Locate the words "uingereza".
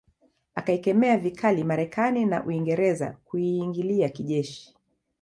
2.45-3.17